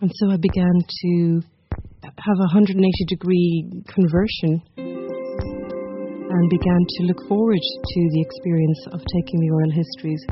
And 0.00 0.10
so 0.12 0.28
I 0.28 0.36
began 0.36 0.74
to 0.82 1.40
have 2.02 2.38
a 2.38 2.50
180 2.50 2.82
degree 3.06 3.70
conversion 3.86 4.60
and 6.34 6.50
began 6.50 6.82
to 6.98 7.02
look 7.04 7.28
forward 7.28 7.62
to 7.62 8.00
the 8.10 8.20
experience 8.20 8.86
of 8.90 8.98
taking 8.98 9.38
the 9.38 9.50
oral 9.54 9.70
histories 9.70 10.26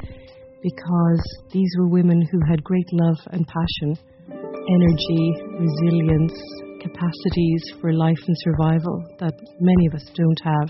because 0.65 1.23
these 1.53 1.71
were 1.79 1.87
women 1.89 2.21
who 2.33 2.41
had 2.51 2.65
great 2.65 2.89
love 2.91 3.17
and 3.31 3.47
passion, 3.47 3.97
energy, 4.29 5.35
resilience, 5.55 6.35
capacities 6.83 7.63
for 7.81 7.93
life 7.93 8.19
and 8.27 8.37
survival 8.43 8.99
that 9.21 9.35
many 9.61 9.87
of 9.87 9.95
us 9.95 10.11
don't 10.17 10.41
have, 10.43 10.69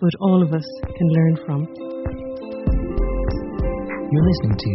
but 0.00 0.10
all 0.20 0.42
of 0.42 0.54
us 0.54 0.66
can 0.96 1.08
learn 1.12 1.36
from. 1.44 1.68
You're 4.10 4.26
listening 4.32 4.56
to 4.56 4.72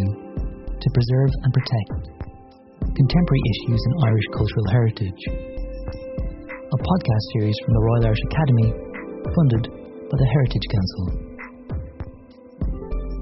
To 0.70 0.90
Preserve 0.94 1.32
and 1.42 1.54
Protect 1.54 2.09
Contemporary 3.00 3.40
Issues 3.56 3.80
in 3.80 4.04
Irish 4.12 4.28
Cultural 4.36 4.68
Heritage, 4.76 5.24
a 5.32 6.80
podcast 6.84 7.26
series 7.32 7.56
from 7.64 7.72
the 7.72 7.80
Royal 7.80 8.12
Irish 8.12 8.24
Academy, 8.28 8.76
funded 9.24 9.72
by 10.12 10.18
the 10.20 10.28
Heritage 10.36 10.68
Council. 10.68 11.04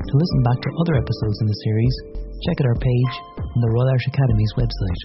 To 0.02 0.14
listen 0.18 0.42
back 0.50 0.58
to 0.66 0.78
other 0.82 0.98
episodes 0.98 1.38
in 1.38 1.46
the 1.46 1.62
series, 1.62 1.94
check 2.42 2.58
out 2.58 2.74
our 2.74 2.82
page 2.82 3.14
on 3.38 3.62
the 3.62 3.70
Royal 3.70 3.94
Irish 3.94 4.10
Academy's 4.10 4.54
website 4.58 5.02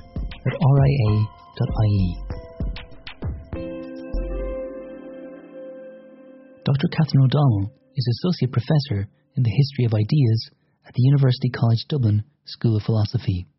at 0.48 0.56
ria.ie. 0.56 2.08
Dr. 6.64 6.88
Katherine 6.96 7.28
O'Donnell 7.28 7.68
is 7.92 8.08
Associate 8.08 8.48
Professor 8.48 9.04
in 9.36 9.42
the 9.44 9.52
History 9.52 9.84
of 9.84 9.92
Ideas 9.92 10.50
at 10.88 10.94
the 10.96 11.02
University 11.12 11.50
College 11.50 11.84
Dublin 11.90 12.24
School 12.46 12.80
of 12.80 12.84
Philosophy. 12.84 13.51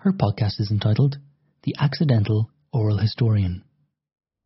Her 0.00 0.12
podcast 0.12 0.60
is 0.60 0.70
entitled 0.70 1.18
The 1.64 1.74
Accidental 1.78 2.48
Oral 2.72 2.96
Historian. 2.96 3.62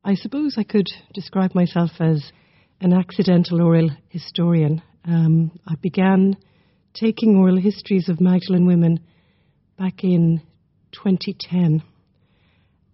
I 0.02 0.16
suppose 0.16 0.56
I 0.58 0.64
could 0.64 0.88
describe 1.12 1.54
myself 1.54 1.92
as 2.00 2.32
an 2.80 2.92
accidental 2.92 3.62
oral 3.62 3.90
historian. 4.08 4.82
Um, 5.04 5.52
I 5.64 5.76
began 5.80 6.36
taking 6.92 7.36
oral 7.36 7.56
histories 7.56 8.08
of 8.08 8.20
Magdalene 8.20 8.66
women 8.66 8.98
back 9.78 10.02
in 10.02 10.42
2010. 10.90 11.84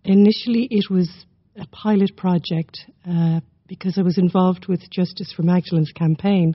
Initially, 0.04 0.68
it 0.70 0.90
was 0.90 1.08
a 1.56 1.66
pilot 1.68 2.14
project 2.14 2.80
uh, 3.08 3.40
because 3.68 3.96
I 3.96 4.02
was 4.02 4.18
involved 4.18 4.66
with 4.68 4.90
Justice 4.90 5.32
for 5.34 5.44
Magdalene's 5.44 5.92
campaign, 5.92 6.54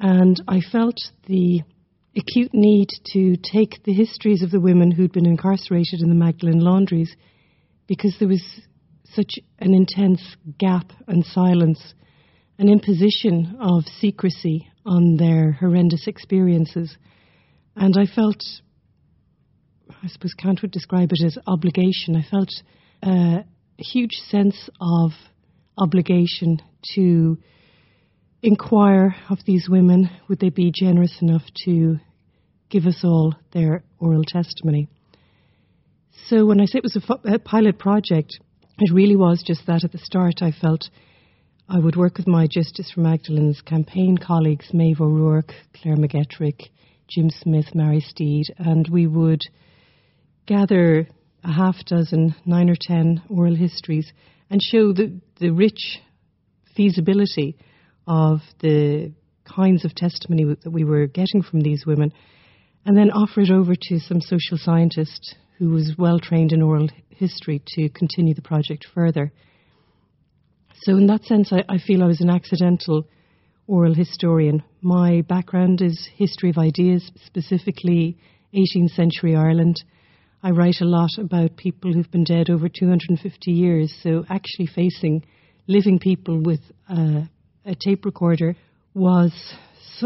and 0.00 0.42
I 0.48 0.62
felt 0.72 0.98
the 1.28 1.62
acute 2.16 2.54
need 2.54 2.88
to 3.12 3.36
take 3.36 3.82
the 3.84 3.92
histories 3.92 4.42
of 4.42 4.50
the 4.50 4.60
women 4.60 4.90
who'd 4.90 5.12
been 5.12 5.26
incarcerated 5.26 6.00
in 6.00 6.08
the 6.08 6.14
Magdalen 6.14 6.60
laundries 6.60 7.14
because 7.86 8.16
there 8.18 8.28
was 8.28 8.42
such 9.04 9.34
an 9.58 9.74
intense 9.74 10.36
gap 10.58 10.90
and 11.06 11.24
silence 11.24 11.94
an 12.58 12.68
imposition 12.68 13.56
of 13.60 13.84
secrecy 14.00 14.68
on 14.86 15.16
their 15.16 15.52
horrendous 15.52 16.06
experiences. 16.06 16.96
And 17.74 17.96
I 17.98 18.06
felt, 18.06 18.42
I 20.02 20.08
suppose 20.08 20.32
Kant 20.32 20.62
would 20.62 20.70
describe 20.70 21.10
it 21.12 21.24
as 21.24 21.36
obligation. 21.46 22.16
I 22.16 22.24
felt 22.28 22.50
uh, 23.02 23.42
a 23.78 23.82
huge 23.82 24.14
sense 24.30 24.70
of 24.80 25.10
obligation 25.76 26.62
to 26.94 27.36
inquire 28.42 29.16
of 29.28 29.38
these 29.44 29.68
women 29.68 30.10
would 30.28 30.40
they 30.40 30.50
be 30.50 30.72
generous 30.74 31.18
enough 31.20 31.42
to 31.64 31.96
give 32.68 32.86
us 32.86 33.00
all 33.04 33.34
their 33.52 33.84
oral 33.98 34.24
testimony. 34.24 34.88
So 36.26 36.46
when 36.46 36.60
I 36.60 36.66
say 36.66 36.78
it 36.78 36.82
was 36.82 36.96
a, 36.96 37.38
pilot 37.38 37.78
project, 37.78 38.38
it 38.78 38.92
really 38.92 39.16
was 39.16 39.42
just 39.46 39.66
that 39.66 39.84
at 39.84 39.92
the 39.92 39.98
start 39.98 40.42
I 40.42 40.52
felt 40.52 40.90
I 41.68 41.78
would 41.78 41.96
work 41.96 42.18
with 42.18 42.26
my 42.26 42.46
Justice 42.48 42.92
for 42.92 43.00
Magdalene's 43.00 43.60
campaign 43.60 44.18
colleagues, 44.18 44.72
Maeve 44.72 45.00
O'Rourke, 45.00 45.52
Claire 45.74 45.96
McGettrick, 45.96 46.68
Jim 47.08 47.30
Smith, 47.30 47.74
Mari 47.74 48.00
Steed, 48.00 48.46
and 48.58 48.88
we 48.88 49.06
would 49.06 49.42
gather 50.46 51.08
a 51.42 51.52
half 51.52 51.76
dozen, 51.84 52.34
nine 52.44 52.70
or 52.70 52.76
ten 52.80 53.22
oral 53.28 53.54
histories 53.54 54.12
and 54.50 54.60
show 54.62 54.92
the, 54.92 55.20
the 55.40 55.50
rich 55.50 55.98
feasibility 56.76 57.56
of 58.06 58.40
the 58.60 59.12
kinds 59.44 59.84
of 59.84 59.94
testimony 59.94 60.44
that 60.62 60.70
we 60.70 60.84
were 60.84 61.06
getting 61.06 61.42
from 61.42 61.60
these 61.60 61.84
women, 61.86 62.12
and 62.84 62.96
then 62.96 63.10
offer 63.10 63.40
it 63.40 63.50
over 63.50 63.74
to 63.74 63.98
some 63.98 64.20
social 64.20 64.58
scientist 64.58 65.36
who 65.58 65.70
was 65.70 65.94
well 65.98 66.18
trained 66.18 66.52
in 66.52 66.62
oral 66.62 66.88
history 67.08 67.62
to 67.66 67.88
continue 67.88 68.34
the 68.34 68.42
project 68.42 68.86
further. 68.94 69.32
So, 70.82 70.92
in 70.96 71.06
that 71.06 71.24
sense, 71.24 71.52
I, 71.52 71.64
I 71.68 71.78
feel 71.78 72.02
I 72.02 72.06
was 72.06 72.20
an 72.20 72.30
accidental 72.30 73.08
oral 73.66 73.94
historian. 73.94 74.62
My 74.80 75.22
background 75.22 75.82
is 75.82 76.08
history 76.14 76.50
of 76.50 76.58
ideas, 76.58 77.10
specifically 77.24 78.18
18th 78.54 78.94
century 78.94 79.34
Ireland. 79.34 79.82
I 80.42 80.50
write 80.50 80.80
a 80.80 80.84
lot 80.84 81.10
about 81.18 81.56
people 81.56 81.92
who've 81.92 82.10
been 82.10 82.24
dead 82.24 82.50
over 82.50 82.68
250 82.68 83.50
years, 83.50 83.92
so 84.02 84.24
actually 84.28 84.66
facing 84.66 85.24
living 85.66 85.98
people 85.98 86.40
with 86.40 86.60
a, 86.88 87.28
a 87.66 87.74
tape 87.74 88.04
recorder 88.04 88.56
was 88.94 89.32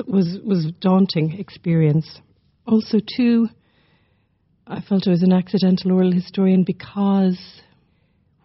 was 0.06 0.38
was 0.44 0.72
daunting 0.80 1.38
experience. 1.38 2.20
Also, 2.66 2.98
too, 3.16 3.48
I 4.66 4.80
felt 4.80 5.06
I 5.06 5.10
was 5.10 5.22
an 5.22 5.32
accidental 5.32 5.92
oral 5.92 6.12
historian 6.12 6.64
because 6.64 7.38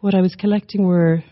what 0.02 0.16
I 0.16 0.22
was 0.22 0.36
collecting 0.36 0.86
were 0.86 1.24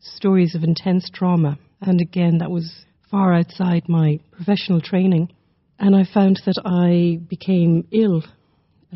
stories 0.00 0.54
of 0.54 0.62
intense 0.62 1.08
trauma. 1.12 1.58
And 1.80 2.00
again, 2.00 2.38
that 2.38 2.50
was 2.50 2.72
far 3.10 3.34
outside 3.34 3.88
my 3.88 4.20
professional 4.32 4.80
training. 4.80 5.32
And 5.78 5.94
I 5.94 6.04
found 6.12 6.40
that 6.46 6.60
I 6.64 7.24
became 7.28 7.86
ill 7.92 8.22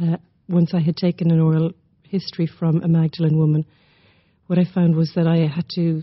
uh, 0.00 0.16
once 0.48 0.72
I 0.75 0.81
had 0.81 0.97
taken 0.97 1.31
an 1.31 1.41
oral 1.41 1.72
history 2.02 2.47
from 2.47 2.82
a 2.82 2.88
Magdalene 2.88 3.38
woman. 3.38 3.66
What 4.47 4.58
I 4.58 4.64
found 4.64 4.97
was 4.97 5.12
that 5.14 5.26
I 5.26 5.47
had 5.47 5.69
to 5.75 6.02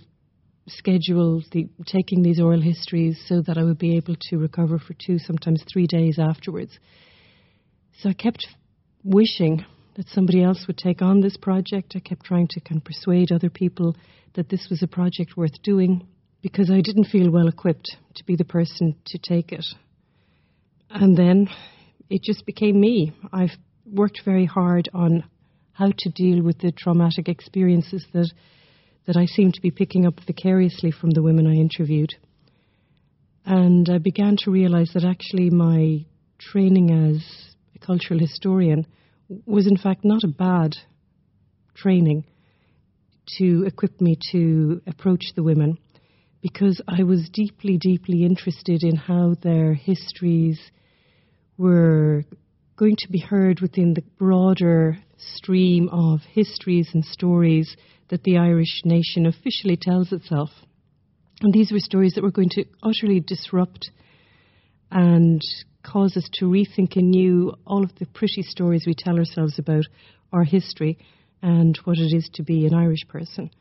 schedule 0.68 1.42
the, 1.52 1.68
taking 1.86 2.22
these 2.22 2.40
oral 2.40 2.62
histories 2.62 3.20
so 3.28 3.42
that 3.42 3.58
I 3.58 3.64
would 3.64 3.78
be 3.78 3.98
able 3.98 4.16
to 4.30 4.38
recover 4.38 4.80
for 4.80 4.94
two, 4.94 5.18
sometimes 5.20 5.64
three 5.72 5.88
days 5.88 6.20
afterwards. 6.20 6.78
So 8.00 8.10
I 8.10 8.14
kept 8.14 8.46
wishing 9.04 9.66
that 9.96 10.08
somebody 10.10 10.44
else 10.44 10.66
would 10.68 10.78
take 10.78 11.02
on 11.02 11.22
this 11.22 11.38
project. 11.38 11.94
I 11.96 12.00
kept 12.00 12.26
trying 12.26 12.48
to 12.52 12.60
kind 12.60 12.78
of 12.80 12.86
persuade 12.86 13.32
other 13.32 13.50
people 13.50 13.96
that 14.36 14.50
this 14.50 14.68
was 14.70 14.84
a 14.84 14.88
project 14.88 15.36
worth 15.36 15.62
doing 15.64 16.08
because 16.42 16.70
I 16.70 16.82
didn't 16.82 17.06
feel 17.06 17.32
well 17.32 17.48
equipped 17.48 17.98
to 18.16 18.24
be 18.26 18.36
the 18.36 18.46
person 18.46 18.96
to 19.08 19.18
take 19.18 19.52
it. 19.52 19.66
And 20.90 21.18
then 21.18 21.50
it 22.10 22.22
just 22.24 22.46
became 22.46 22.80
me. 22.80 23.14
I've 23.34 23.58
worked 23.92 24.22
very 24.24 24.46
hard 24.46 24.90
on 24.94 25.24
how 25.72 25.92
to 25.98 26.10
deal 26.10 26.44
with 26.44 26.60
the 26.60 26.72
traumatic 26.72 27.28
experiences 27.28 28.06
that 28.14 28.32
that 29.08 29.18
I 29.18 29.26
seemed 29.26 29.54
to 29.56 29.62
be 29.62 29.72
picking 29.72 30.06
up 30.06 30.20
vicariously 30.28 30.92
from 30.92 31.12
the 31.12 31.24
women 31.24 31.48
I 31.48 31.54
interviewed. 31.54 32.14
And 33.46 33.90
I 33.90 33.98
began 33.98 34.36
to 34.44 34.52
realize 34.52 34.92
that 34.94 35.06
actually 35.06 35.50
my 35.50 36.06
training 36.38 36.92
as 36.92 37.56
a 37.74 37.80
cultural 37.80 38.20
historian 38.20 38.86
was 39.46 39.66
in 39.66 39.78
fact 39.78 40.04
not 40.04 40.24
a 40.24 40.28
bad 40.28 40.76
training 41.74 42.26
to 43.38 43.64
equip 43.66 44.00
me 44.02 44.18
to 44.32 44.82
approach 44.86 45.24
the 45.36 45.44
women 45.44 45.78
because 46.42 46.82
I 46.88 47.04
was 47.04 47.30
deeply, 47.32 47.78
deeply 47.78 48.26
interested 48.26 48.84
in 48.84 48.96
how 48.96 49.36
their 49.42 49.74
histories 49.74 50.60
were 51.58 52.24
going 52.76 52.96
to 53.00 53.10
be 53.10 53.20
heard 53.20 53.60
within 53.62 53.94
the 53.94 54.04
broader 54.18 54.98
stream 55.18 55.90
of 55.90 56.20
histories 56.34 56.90
and 56.94 57.04
stories 57.04 57.76
that 58.10 58.24
the 58.24 58.38
Irish 58.38 58.82
nation 58.86 59.26
officially 59.26 59.78
tells 59.80 60.12
itself. 60.12 60.50
And 61.42 61.54
these 61.54 61.72
were 61.72 61.80
stories 61.80 62.14
that 62.14 62.24
were 62.24 62.32
going 62.32 62.50
to 62.52 62.66
utterly 62.82 63.20
disrupt 63.20 63.92
and 64.92 65.42
cause 65.84 66.18
us 66.18 66.28
to 66.34 66.46
rethink 66.46 66.96
anew 66.96 67.54
all 67.66 67.84
of 67.84 67.94
the 68.00 68.06
pretty 68.08 68.42
stories 68.42 68.86
we 68.86 68.96
tell 68.98 69.18
ourselves 69.18 69.60
about 69.60 69.86
our 70.34 70.44
history 70.44 70.98
and 71.42 71.78
what 71.84 71.98
it 71.98 72.16
is 72.16 72.30
to 72.34 72.44
be 72.44 72.66
an 72.66 72.74
Irish 72.74 73.08
person. 73.08 73.52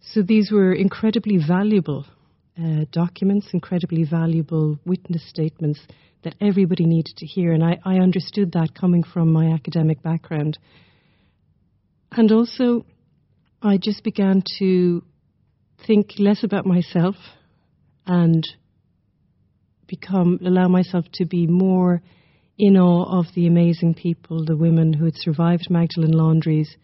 So 0.00 0.22
these 0.22 0.50
were 0.50 0.72
incredibly 0.72 1.38
valuable 1.38 2.06
uh, 2.58 2.84
documents, 2.90 3.48
incredibly 3.52 4.04
valuable 4.04 4.78
witness 4.84 5.26
statements 5.28 5.80
that 6.24 6.34
everybody 6.40 6.84
needed 6.84 7.16
to 7.16 7.26
hear. 7.26 7.52
And 7.52 7.64
I, 7.64 7.78
I 7.84 7.96
understood 7.96 8.52
that 8.52 8.74
coming 8.74 9.02
from 9.02 9.32
my 9.32 9.52
academic 9.52 10.02
background. 10.02 10.58
And 12.12 12.32
also, 12.32 12.84
I 13.62 13.76
just 13.76 14.02
began 14.04 14.42
to 14.58 15.02
think 15.86 16.12
less 16.18 16.42
about 16.42 16.64
myself 16.64 17.14
and 18.06 18.42
become 19.86 20.38
allow 20.42 20.66
myself 20.66 21.04
to 21.14 21.26
be 21.26 21.46
more 21.46 22.00
in 22.56 22.78
awe 22.78 23.18
of 23.18 23.26
the 23.34 23.46
amazing 23.46 23.94
people, 23.94 24.46
the 24.46 24.56
women 24.56 24.94
who 24.94 25.04
had 25.04 25.16
survived 25.16 25.68
Magdalen 25.68 26.12
Laundries, 26.12 26.74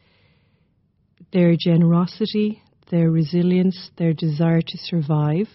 their 1.33 1.57
generosity, 1.59 2.63
their 2.91 3.11
resilience, 3.11 3.91
their 3.97 4.13
desire 4.13 4.61
to 4.61 4.79
survive, 4.79 5.49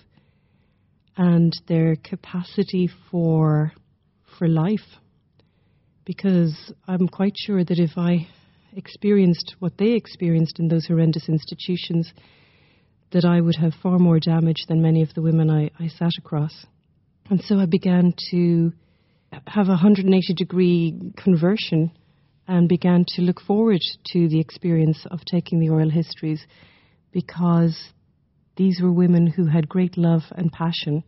and 1.18 1.54
their 1.68 1.98
capacity 1.98 2.90
for 3.12 3.74
for 4.40 4.48
life. 4.48 4.98
Because 6.04 6.74
I'm 6.88 7.08
quite 7.08 7.36
sure 7.38 7.64
that 7.64 7.80
if 7.80 7.92
I 7.96 8.28
experienced 8.76 9.56
what 9.60 9.78
they 9.78 9.92
experienced 9.92 10.60
in 10.60 10.68
those 10.68 10.88
horrendous 10.88 11.28
institutions, 11.30 12.12
that 13.12 13.26
I 13.26 13.42
would 13.42 13.56
have 13.56 13.74
far 13.82 14.00
more 14.00 14.20
damage 14.20 14.66
than 14.68 14.82
many 14.82 15.02
of 15.02 15.14
the 15.14 15.22
women 15.22 15.50
I, 15.50 15.70
I 15.80 15.88
sat 15.88 16.12
across. 16.18 16.66
And 17.30 17.42
so 17.42 17.60
I 17.60 17.66
began 17.66 18.14
to 18.32 18.72
have 19.48 19.68
a 19.68 19.72
180 19.72 20.34
degree 20.34 21.14
conversion 21.18 21.92
and 22.48 22.68
began 22.68 23.06
to 23.08 23.22
look 23.22 23.40
forward 23.42 23.82
to 24.08 24.28
the 24.28 24.40
experience 24.40 25.06
of 25.10 25.20
taking 25.26 25.60
the 25.60 25.70
oral 25.70 25.90
histories 25.90 26.46
because 27.12 27.90
these 28.58 28.80
were 28.82 28.92
women 28.92 29.28
who 29.28 29.46
had 29.46 29.70
great 29.70 29.98
love 29.98 30.22
and 30.32 30.52
passion, 30.52 31.04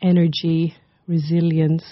energy, 0.00 0.74
resilience, 1.06 1.84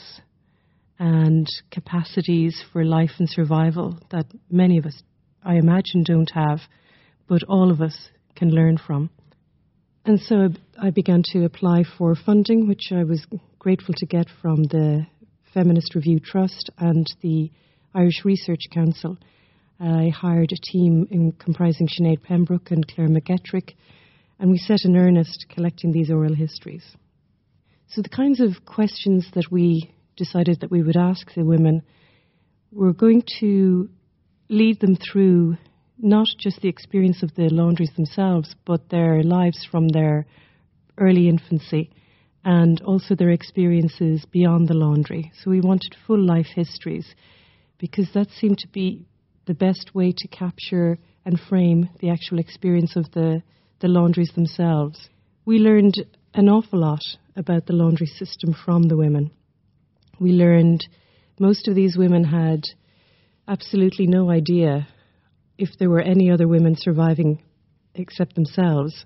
and 0.99 1.47
capacities 1.71 2.63
for 2.73 2.85
life 2.85 3.11
and 3.19 3.29
survival 3.29 3.99
that 4.11 4.27
many 4.51 4.79
of 4.79 4.87
us, 4.87 5.03
I 5.45 5.57
imagine, 5.57 6.03
don't 6.05 6.31
have, 6.35 6.61
but 7.29 7.43
all 7.45 7.71
of 7.71 7.81
us 7.81 8.09
can 8.35 8.51
learn 8.51 8.79
from. 8.79 9.11
And 10.05 10.21
so 10.21 10.49
I 10.81 10.91
began 10.91 11.23
to 11.33 11.45
apply 11.45 11.83
for 11.99 12.15
funding, 12.15 12.69
which 12.69 12.93
I 12.93 13.05
was 13.05 13.27
grateful 13.59 13.95
to 13.99 14.07
get 14.07 14.27
from 14.41 14.63
the 14.65 15.07
Feminist 15.53 15.95
Review 15.95 16.21
Trust 16.21 16.71
and 16.79 17.07
the 17.23 17.51
Irish 17.95 18.25
Research 18.25 18.65
Council. 18.73 19.19
I 19.81 20.09
hired 20.09 20.53
a 20.53 20.71
team 20.73 21.07
in, 21.11 21.33
comprising 21.33 21.89
Sinead 21.89 22.23
Pembroke 22.23 22.71
and 22.71 22.87
Claire 22.87 23.09
McGettrick, 23.09 23.75
and 24.39 24.51
we 24.51 24.59
set 24.59 24.85
in 24.85 24.97
earnest 24.97 25.47
collecting 25.51 25.93
these 25.93 26.11
oral 26.11 26.35
histories. 26.35 26.85
So 27.89 28.03
the 28.03 28.09
kinds 28.09 28.41
of 28.41 28.65
questions 28.65 29.27
that 29.35 29.51
we 29.51 29.91
decided 30.17 30.61
that 30.61 30.71
we 30.71 30.83
would 30.83 30.97
ask 30.97 31.33
the 31.35 31.45
women 31.45 31.83
We 32.73 32.87
were 32.87 32.93
going 32.93 33.23
to 33.41 33.89
lead 34.49 34.81
them 34.81 34.97
through 34.97 35.57
not 35.99 36.27
just 36.39 36.61
the 36.61 36.69
experience 36.69 37.23
of 37.23 37.35
the 37.35 37.49
laundries 37.49 37.93
themselves, 37.97 38.55
but 38.65 38.91
their 38.91 39.23
lives 39.23 39.67
from 39.71 39.89
their 39.89 40.27
early 40.99 41.29
infancy 41.29 41.91
and 42.45 42.81
also 42.83 43.15
their 43.15 43.31
experiences 43.31 44.25
beyond 44.31 44.69
the 44.69 44.75
laundry. 44.75 45.33
So 45.43 45.51
we 45.51 45.61
wanted 45.61 45.97
full 46.07 46.25
life 46.25 46.47
histories 46.55 47.15
because 47.79 48.09
that 48.15 48.31
seemed 48.31 48.59
to 48.59 48.69
be 48.69 49.07
the 49.47 49.55
best 49.55 49.95
way 49.95 50.13
to 50.17 50.29
capture 50.29 50.99
and 51.25 51.41
frame 51.41 51.89
the 52.01 52.11
actual 52.11 52.39
experience 52.39 52.95
of 52.95 53.11
the, 53.13 53.43
the 53.81 53.89
laundries 53.89 54.33
themselves. 54.35 55.09
We 55.45 55.59
learned 55.59 55.95
an 56.35 56.49
awful 56.49 56.81
lot 56.81 57.03
about 57.35 57.67
the 57.67 57.73
laundry 57.73 58.07
system 58.07 58.55
from 58.65 58.85
the 58.85 58.97
women. 58.97 59.31
We 60.19 60.33
learned 60.33 60.87
most 61.39 61.69
of 61.69 61.75
these 61.75 61.97
women 61.97 62.25
had 62.25 62.65
absolutely 63.47 64.07
no 64.07 64.31
idea 64.31 64.89
if 65.59 65.71
there 65.79 65.91
were 65.91 66.01
any 66.01 66.31
other 66.31 66.49
women 66.49 66.75
surviving 66.77 67.43
except 67.95 68.35
themselves. 68.35 69.05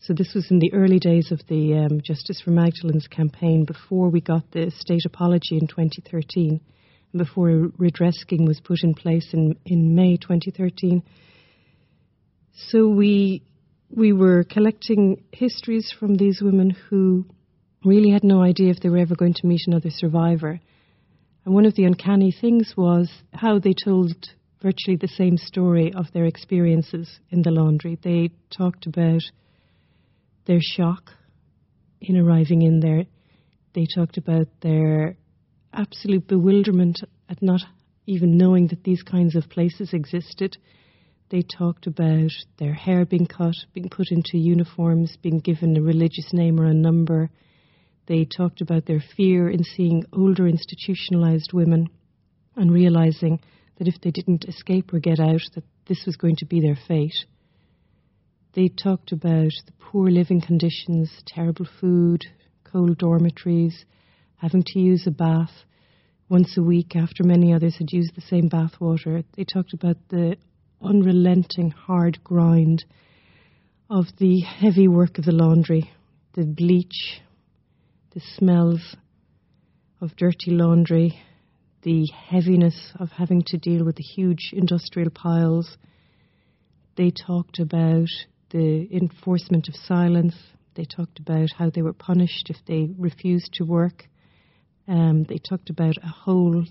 So 0.00 0.14
this 0.14 0.34
was 0.34 0.50
in 0.50 0.58
the 0.58 0.72
early 0.72 0.98
days 0.98 1.30
of 1.30 1.40
the 1.48 1.74
um, 1.74 2.00
Justice 2.00 2.40
for 2.40 2.50
Magdalene's 2.50 3.06
campaign 3.06 3.64
before 3.64 4.08
we 4.08 4.20
got 4.20 4.50
the 4.50 4.72
state 4.76 5.04
apology 5.06 5.58
in 5.58 5.66
2013 5.66 6.60
and 7.12 7.18
before 7.18 7.70
redress 7.78 8.18
scheme 8.18 8.44
was 8.44 8.60
put 8.60 8.82
in 8.82 8.94
place 8.94 9.28
in, 9.32 9.56
in 9.64 9.94
May 9.94 10.16
2013. 10.16 11.02
So 12.68 12.88
we 12.88 13.42
we 13.94 14.12
were 14.12 14.42
collecting 14.44 15.22
histories 15.32 15.94
from 15.98 16.14
these 16.14 16.40
women 16.40 16.70
who 16.70 17.26
really 17.84 18.10
had 18.10 18.24
no 18.24 18.42
idea 18.42 18.70
if 18.70 18.80
they 18.80 18.88
were 18.88 18.98
ever 18.98 19.14
going 19.14 19.34
to 19.34 19.46
meet 19.46 19.62
another 19.66 19.90
survivor. 19.90 20.60
And 21.44 21.54
one 21.54 21.66
of 21.66 21.74
the 21.74 21.84
uncanny 21.84 22.32
things 22.32 22.74
was 22.76 23.10
how 23.32 23.58
they 23.58 23.74
told 23.74 24.12
virtually 24.62 24.96
the 24.96 25.08
same 25.08 25.36
story 25.36 25.92
of 25.92 26.06
their 26.12 26.24
experiences 26.24 27.18
in 27.30 27.42
the 27.42 27.50
laundry. 27.50 27.98
They 28.02 28.30
talked 28.56 28.86
about 28.86 29.22
their 30.46 30.60
shock 30.60 31.10
in 32.00 32.16
arriving 32.16 32.62
in 32.62 32.80
there. 32.80 33.04
They 33.74 33.86
talked 33.92 34.18
about 34.18 34.48
their 34.60 35.16
absolute 35.72 36.28
bewilderment 36.28 37.00
at 37.28 37.42
not 37.42 37.62
even 38.06 38.36
knowing 38.36 38.68
that 38.68 38.84
these 38.84 39.02
kinds 39.02 39.34
of 39.34 39.48
places 39.48 39.92
existed. 39.92 40.56
They 41.30 41.42
talked 41.42 41.86
about 41.86 42.30
their 42.58 42.74
hair 42.74 43.06
being 43.06 43.26
cut, 43.26 43.54
being 43.72 43.88
put 43.88 44.10
into 44.10 44.36
uniforms, 44.38 45.16
being 45.22 45.38
given 45.38 45.76
a 45.76 45.82
religious 45.82 46.32
name 46.32 46.60
or 46.60 46.66
a 46.66 46.74
number. 46.74 47.30
They 48.12 48.26
talked 48.26 48.60
about 48.60 48.84
their 48.84 49.02
fear 49.16 49.48
in 49.48 49.64
seeing 49.64 50.04
older 50.12 50.46
institutionalized 50.46 51.54
women 51.54 51.88
and 52.54 52.70
realizing 52.70 53.40
that 53.78 53.88
if 53.88 54.02
they 54.02 54.10
didn't 54.10 54.44
escape 54.44 54.92
or 54.92 54.98
get 54.98 55.18
out, 55.18 55.40
that 55.54 55.64
this 55.88 56.04
was 56.04 56.18
going 56.18 56.36
to 56.36 56.44
be 56.44 56.60
their 56.60 56.76
fate. 56.76 57.24
They 58.52 58.68
talked 58.68 59.12
about 59.12 59.52
the 59.64 59.72
poor 59.80 60.10
living 60.10 60.42
conditions, 60.42 61.22
terrible 61.24 61.66
food, 61.80 62.26
cold 62.64 62.98
dormitories, 62.98 63.86
having 64.36 64.62
to 64.66 64.78
use 64.78 65.06
a 65.06 65.10
bath 65.10 65.64
once 66.28 66.58
a 66.58 66.62
week 66.62 66.94
after 66.94 67.24
many 67.24 67.54
others 67.54 67.76
had 67.78 67.92
used 67.92 68.14
the 68.14 68.20
same 68.20 68.48
bath 68.48 68.78
water. 68.78 69.22
They 69.38 69.44
talked 69.44 69.72
about 69.72 69.96
the 70.10 70.36
unrelenting 70.82 71.70
hard 71.70 72.22
grind 72.22 72.84
of 73.88 74.04
the 74.18 74.40
heavy 74.40 74.86
work 74.86 75.16
of 75.16 75.24
the 75.24 75.32
laundry, 75.32 75.90
the 76.34 76.44
bleach, 76.44 77.22
the 78.14 78.20
smells 78.36 78.96
of 80.00 80.14
dirty 80.16 80.50
laundry, 80.50 81.18
the 81.82 82.06
heaviness 82.28 82.92
of 82.98 83.10
having 83.10 83.42
to 83.46 83.56
deal 83.56 83.84
with 83.84 83.96
the 83.96 84.02
huge 84.02 84.50
industrial 84.52 85.10
piles. 85.10 85.78
They 86.96 87.10
talked 87.10 87.58
about 87.58 88.08
the 88.50 88.86
enforcement 88.92 89.68
of 89.68 89.74
silence. 89.74 90.34
They 90.74 90.84
talked 90.84 91.20
about 91.20 91.48
how 91.56 91.70
they 91.70 91.80
were 91.80 91.94
punished 91.94 92.50
if 92.50 92.58
they 92.66 92.90
refused 92.98 93.54
to 93.54 93.64
work. 93.64 94.04
Um, 94.86 95.24
they 95.24 95.38
talked 95.38 95.70
about 95.70 95.94
a 96.02 96.08
hole, 96.08 96.64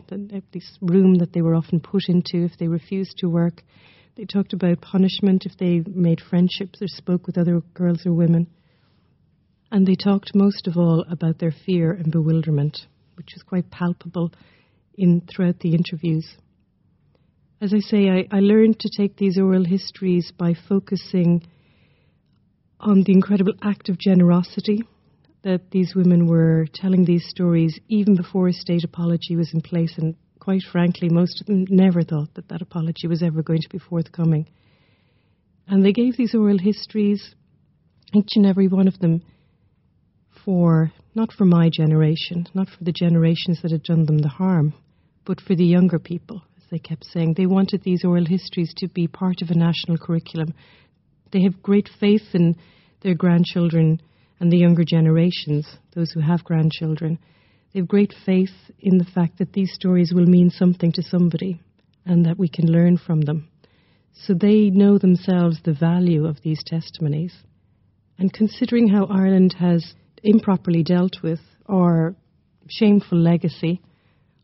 this 0.52 0.78
room 0.82 1.16
that 1.16 1.34
they 1.34 1.42
were 1.42 1.56
often 1.56 1.80
put 1.80 2.04
into 2.08 2.46
if 2.46 2.58
they 2.60 2.68
refused 2.68 3.18
to 3.20 3.28
work. 3.28 3.64
They 4.16 4.26
talked 4.26 4.54
about 4.54 4.82
punishment 4.82 5.46
if 5.46 5.58
they 5.58 5.82
made 5.88 6.22
friendships 6.22 6.82
or 6.82 6.88
spoke 6.88 7.26
with 7.26 7.38
other 7.38 7.62
girls 7.74 8.06
or 8.06 8.14
women. 8.14 8.48
And 9.72 9.88
they 9.88 9.96
talked 9.96 10.36
most 10.36 10.68
of 10.68 10.78
all 10.78 11.06
about 11.10 11.40
their 11.40 11.54
fear 11.66 11.94
and 11.94 12.12
bewilderment, 12.12 12.78
which 13.16 13.32
was 13.34 13.44
quite 13.44 13.72
palpable 13.72 14.32
in 14.96 15.22
throughout 15.22 15.60
the 15.60 15.74
interviews. 15.74 16.36
As 17.62 17.74
I 17.74 17.80
say, 17.80 18.10
I, 18.10 18.28
I 18.32 18.40
learned 18.42 18.80
to 18.80 18.90
take 18.96 19.16
these 19.16 19.38
oral 19.38 19.64
histories 19.64 20.34
by 20.38 20.56
focusing 20.68 21.44
on 22.80 23.04
the 23.04 23.14
incredible 23.14 23.54
act 23.62 23.88
of 23.88 23.98
generosity 23.98 24.84
that 25.44 25.72
these 25.72 25.96
women 25.96 26.28
were 26.28 26.68
telling 26.74 27.06
these 27.06 27.28
stories 27.30 27.80
even 27.88 28.16
before 28.16 28.48
a 28.48 28.54
state 28.54 28.84
apology 28.84 29.36
was 29.36 29.54
in 29.54 29.62
place. 29.62 29.94
And 29.98 30.16
quite 30.40 30.64
frankly, 30.72 31.08
most 31.10 31.40
of 31.40 31.48
them 31.48 31.66
never 31.70 32.04
thought 32.04 32.34
that 32.34 32.50
that 32.50 32.62
apology 32.62 33.08
was 33.08 33.24
ever 33.24 33.42
going 33.42 33.62
to 33.62 33.70
be 33.70 33.80
forthcoming. 33.80 34.50
And 35.68 35.86
they 35.86 35.94
gave 35.94 36.18
these 36.18 36.36
oral 36.36 36.58
histories, 36.58 37.36
each 38.14 38.32
and 38.36 38.46
every 38.46 38.68
one 38.68 38.88
of 38.88 39.00
them, 39.00 39.22
for 40.46 40.92
not 41.16 41.32
for 41.32 41.46
my 41.46 41.70
generation, 41.70 42.48
not 42.54 42.68
for 42.70 42.84
the 42.84 42.92
generations 42.92 43.62
that 43.62 43.72
had 43.72 43.84
done 43.84 44.06
them 44.06 44.20
the 44.20 44.30
harm, 44.30 44.74
but 45.26 45.42
for 45.42 45.56
the 45.56 45.66
younger 45.66 46.00
people, 46.00 46.42
as 46.58 46.64
they 46.72 46.80
kept 46.80 47.06
saying. 47.06 47.34
They 47.34 47.46
wanted 47.46 47.84
these 47.84 48.04
oral 48.04 48.26
histories 48.26 48.74
to 48.78 48.88
be 48.88 49.08
part 49.08 49.42
of 49.42 49.50
a 49.50 49.58
national 49.58 49.98
curriculum. 49.98 50.54
They 51.32 51.44
have 51.44 51.62
great 51.62 51.90
faith 52.00 52.34
in 52.34 52.56
their 53.02 53.16
grandchildren 53.16 54.02
and 54.40 54.52
the 54.52 54.58
younger 54.58 54.84
generations, 54.84 55.68
those 55.94 56.12
who 56.12 56.20
have 56.22 56.44
grandchildren. 56.44 57.20
They 57.74 57.80
have 57.80 57.88
great 57.88 58.14
faith 58.26 58.54
in 58.80 58.98
the 58.98 59.06
fact 59.06 59.38
that 59.38 59.54
these 59.54 59.74
stories 59.74 60.12
will 60.14 60.26
mean 60.26 60.50
something 60.50 60.92
to 60.94 61.04
somebody 61.04 61.62
and 62.06 62.26
that 62.26 62.40
we 62.40 62.50
can 62.50 62.66
learn 62.66 62.98
from 62.98 63.22
them. 63.22 63.48
So 64.14 64.34
they 64.34 64.70
know 64.70 64.98
themselves 64.98 65.62
the 65.64 65.74
value 65.74 66.26
of 66.26 66.42
these 66.42 66.64
testimonies. 66.66 67.34
And 68.18 68.34
considering 68.34 68.90
how 68.90 69.06
Ireland 69.06 69.56
has 69.60 69.94
improperly 70.24 70.84
dealt 70.84 71.18
with 71.24 71.40
or 71.66 72.16
shameful 72.70 73.18
legacy 73.18 73.82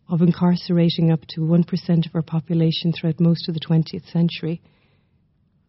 of 0.09 0.21
incarcerating 0.21 1.11
up 1.11 1.21
to 1.27 1.41
1% 1.41 2.05
of 2.05 2.15
our 2.15 2.21
population 2.21 2.93
throughout 2.93 3.19
most 3.19 3.47
of 3.47 3.53
the 3.53 3.59
20th 3.59 4.09
century, 4.11 4.61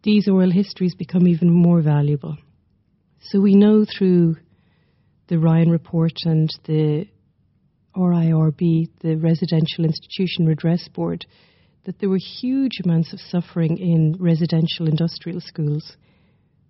these 0.03 0.27
oral 0.27 0.51
histories 0.51 0.95
become 0.95 1.27
even 1.27 1.51
more 1.51 1.81
valuable. 1.81 2.37
So 3.21 3.41
we 3.41 3.55
know 3.55 3.85
through 3.85 4.37
the 5.27 5.37
Ryan 5.37 5.69
report 5.69 6.13
and 6.23 6.49
the 6.65 7.05
RIRB, 7.95 8.89
the 9.01 9.15
Residential 9.15 9.83
Institution 9.83 10.45
Redress 10.45 10.87
Board, 10.87 11.25
that 11.85 11.99
there 11.99 12.09
were 12.09 12.17
huge 12.17 12.79
amounts 12.83 13.13
of 13.13 13.19
suffering 13.19 13.77
in 13.77 14.15
residential 14.19 14.87
industrial 14.87 15.41
schools. 15.41 15.97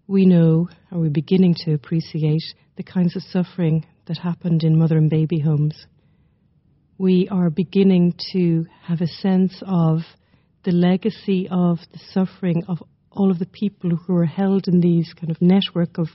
We 0.10 0.26
know, 0.26 0.70
or 0.92 1.02
we're 1.02 1.12
beginning 1.12 1.54
to 1.66 1.74
appreciate, 1.76 2.42
the 2.78 2.82
kinds 2.82 3.16
of 3.16 3.22
suffering 3.22 3.86
that 4.08 4.18
happened 4.18 4.64
in 4.64 4.80
mother 4.80 4.98
and 4.98 5.08
baby 5.08 5.38
homes. 5.38 5.86
We 6.98 7.30
are 7.30 7.52
beginning 7.52 8.16
to 8.32 8.66
have 8.86 9.02
a 9.02 9.08
sense 9.08 9.62
of 9.68 10.00
the 10.64 10.72
legacy 10.72 11.48
of 11.52 11.78
the 11.92 12.00
suffering 12.12 12.64
of 12.68 12.82
all 13.12 13.30
of 13.30 13.38
the 13.38 13.46
people 13.46 13.92
who 13.92 14.16
are 14.16 14.26
held 14.26 14.68
in 14.68 14.80
these 14.80 15.14
kind 15.14 15.30
of 15.30 15.44
network 15.44 16.00
of 16.00 16.08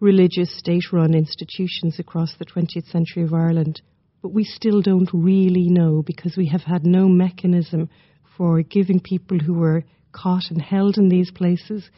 religious 0.00 0.54
state 0.58 0.92
run 0.92 1.14
institutions 1.14 1.98
across 1.98 2.34
the 2.38 2.44
20th 2.44 2.90
century 2.90 3.22
of 3.22 3.32
Ireland. 3.32 3.80
But 4.20 4.34
we 4.34 4.44
still 4.44 4.82
don't 4.82 5.08
really 5.14 5.70
know 5.70 6.02
because 6.02 6.36
we 6.36 6.48
have 6.48 6.64
had 6.64 6.84
no 6.84 7.08
mechanism 7.08 7.88
for 8.36 8.60
giving 8.60 9.00
people 9.00 9.38
who 9.38 9.54
were 9.54 9.84
caught 10.12 10.50
and 10.50 10.60
held 10.60 10.98
in 10.98 11.08
these 11.08 11.30
places 11.30 11.88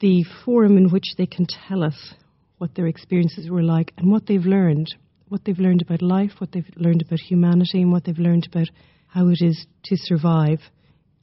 the 0.00 0.24
forum 0.44 0.76
in 0.76 0.90
which 0.90 1.14
they 1.16 1.26
can 1.26 1.46
tell 1.46 1.82
us 1.82 2.14
what 2.58 2.74
their 2.74 2.86
experiences 2.86 3.50
were 3.50 3.62
like 3.62 3.92
and 3.96 4.10
what 4.10 4.26
they've 4.26 4.44
learned. 4.44 4.94
What 5.28 5.44
they've 5.44 5.58
learned 5.58 5.82
about 5.82 6.02
life, 6.02 6.32
what 6.38 6.52
they've 6.52 6.70
learned 6.76 7.02
about 7.02 7.18
humanity, 7.18 7.82
and 7.82 7.90
what 7.90 8.04
they've 8.04 8.18
learned 8.18 8.46
about 8.46 8.68
how 9.08 9.28
it 9.28 9.38
is 9.40 9.66
to 9.84 9.96
survive 9.96 10.60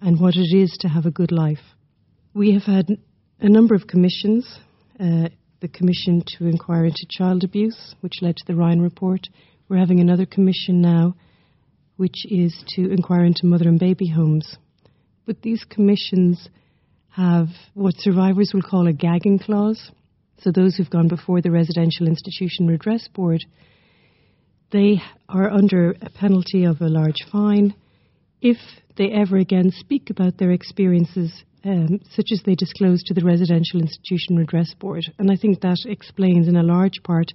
and 0.01 0.19
what 0.19 0.35
it 0.35 0.53
is 0.53 0.77
to 0.81 0.89
have 0.89 1.05
a 1.05 1.11
good 1.11 1.31
life. 1.31 1.61
We 2.33 2.51
have 2.53 2.63
had 2.63 2.87
a 3.39 3.47
number 3.47 3.75
of 3.75 3.87
commissions. 3.87 4.59
Uh, 4.99 5.29
the 5.63 5.67
commission 5.69 6.21
to 6.27 6.45
inquire 6.45 6.83
into 6.83 7.07
child 7.09 7.41
abuse, 7.45 7.95
which 8.01 8.21
led 8.21 8.35
to 8.35 8.43
the 8.45 8.53
Ryan 8.53 8.81
report. 8.81 9.29
We're 9.69 9.77
having 9.77 10.01
another 10.01 10.25
commission 10.25 10.81
now, 10.81 11.15
which 11.95 12.25
is 12.29 12.53
to 12.75 12.91
inquire 12.91 13.23
into 13.23 13.45
mother 13.45 13.69
and 13.69 13.79
baby 13.79 14.09
homes. 14.09 14.57
But 15.25 15.41
these 15.41 15.63
commissions 15.63 16.49
have 17.15 17.47
what 17.73 17.95
survivors 17.97 18.51
will 18.53 18.61
call 18.61 18.87
a 18.87 18.93
gagging 18.93 19.39
clause. 19.39 19.91
So 20.39 20.51
those 20.51 20.75
who've 20.75 20.89
gone 20.89 21.07
before 21.07 21.41
the 21.41 21.51
Residential 21.51 22.07
Institution 22.07 22.67
Redress 22.67 23.07
Board, 23.07 23.43
they 24.71 25.01
are 25.29 25.49
under 25.49 25.91
a 26.01 26.09
penalty 26.09 26.65
of 26.65 26.81
a 26.81 26.89
large 26.89 27.23
fine 27.31 27.75
if 28.41 28.57
they 28.97 29.11
ever 29.11 29.37
again 29.37 29.71
speak 29.71 30.09
about 30.09 30.37
their 30.37 30.51
experiences 30.51 31.43
um, 31.63 32.01
such 32.09 32.31
as 32.31 32.41
they 32.45 32.55
disclose 32.55 33.03
to 33.03 33.13
the 33.13 33.23
Residential 33.23 33.79
Institution 33.79 34.35
Redress 34.35 34.73
Board. 34.73 35.05
And 35.17 35.31
I 35.31 35.35
think 35.35 35.61
that 35.61 35.77
explains 35.85 36.47
in 36.47 36.57
a 36.57 36.63
large 36.63 37.01
part 37.03 37.31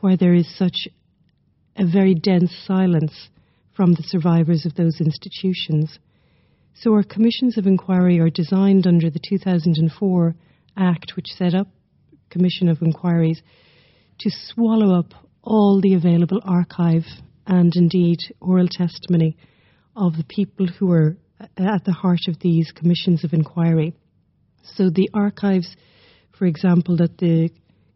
why 0.00 0.16
there 0.16 0.34
is 0.34 0.56
such 0.56 0.88
a 1.76 1.86
very 1.86 2.14
dense 2.14 2.54
silence 2.66 3.30
from 3.74 3.94
the 3.94 4.02
survivors 4.02 4.66
of 4.66 4.74
those 4.74 5.00
institutions. 5.00 5.98
So 6.74 6.94
our 6.94 7.02
commissions 7.02 7.58
of 7.58 7.66
inquiry 7.66 8.18
are 8.18 8.30
designed 8.30 8.86
under 8.86 9.10
the 9.10 9.20
2004 9.20 10.34
Act, 10.76 11.12
which 11.16 11.26
set 11.36 11.54
up 11.54 11.68
Commission 12.30 12.68
of 12.68 12.80
Inquiries, 12.80 13.42
to 14.20 14.30
swallow 14.30 14.98
up 14.98 15.12
all 15.42 15.80
the 15.80 15.94
available 15.94 16.40
archive 16.44 17.04
and 17.46 17.72
indeed 17.76 18.18
oral 18.40 18.68
testimony 18.68 19.36
of 19.94 20.16
the 20.16 20.24
people 20.24 20.66
who 20.66 20.90
are 20.90 21.16
at 21.58 21.84
the 21.84 21.92
heart 21.92 22.26
of 22.28 22.38
these 22.40 22.72
commissions 22.72 23.22
of 23.22 23.32
inquiry. 23.32 23.94
So 24.62 24.88
the 24.88 25.10
archives, 25.12 25.76
for 26.38 26.46
example, 26.46 26.96
that 26.96 27.18
the 27.18 27.50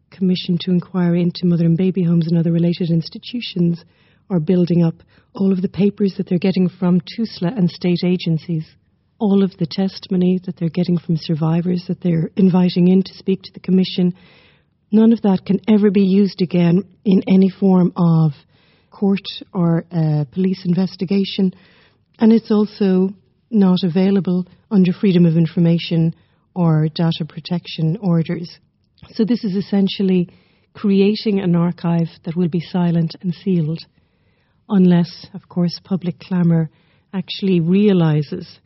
Commission 0.09 0.57
to 0.61 0.71
inquire 0.71 1.15
into 1.15 1.45
mother 1.45 1.65
and 1.65 1.77
baby 1.77 2.03
homes 2.03 2.27
and 2.27 2.37
other 2.37 2.51
related 2.53 2.89
institutions 2.89 3.83
are 4.29 4.39
building 4.39 4.83
up 4.83 4.95
all 5.33 5.51
of 5.51 5.61
the 5.61 5.69
papers 5.69 6.15
that 6.17 6.27
they're 6.27 6.39
getting 6.39 6.69
from 6.69 6.99
TUSLA 6.99 7.55
and 7.57 7.69
state 7.69 8.01
agencies, 8.03 8.65
all 9.19 9.43
of 9.43 9.55
the 9.57 9.67
testimony 9.69 10.39
that 10.45 10.57
they're 10.57 10.69
getting 10.69 10.97
from 10.97 11.17
survivors 11.17 11.85
that 11.87 12.01
they're 12.01 12.29
inviting 12.35 12.87
in 12.87 13.03
to 13.03 13.13
speak 13.13 13.41
to 13.43 13.53
the 13.53 13.59
Commission. 13.59 14.13
None 14.91 15.13
of 15.13 15.21
that 15.21 15.45
can 15.45 15.59
ever 15.67 15.91
be 15.91 16.03
used 16.03 16.41
again 16.41 16.83
in 17.05 17.23
any 17.27 17.49
form 17.49 17.93
of 17.95 18.31
court 18.91 19.27
or 19.53 19.85
uh, 19.91 20.25
police 20.31 20.65
investigation. 20.65 21.53
And 22.19 22.31
it's 22.31 22.51
also 22.51 23.09
not 23.49 23.79
available 23.83 24.47
under 24.71 24.91
Freedom 24.91 25.25
of 25.25 25.37
Information 25.37 26.15
or 26.55 26.87
data 26.87 27.25
protection 27.27 27.97
orders. 28.01 28.57
So 29.11 29.23
this 29.23 29.43
is 29.43 29.55
essentially 29.55 30.29
creating 30.73 31.39
an 31.39 31.55
archive 31.55 32.07
that 32.25 32.35
will 32.35 32.49
be 32.49 32.59
silent 32.59 33.15
and 33.21 33.33
sealed, 33.33 33.79
unless, 34.69 35.27
of 35.33 35.47
course, 35.49 35.79
public 35.83 36.19
clamour 36.19 36.69
actually 37.13 37.59
realises 37.59 38.59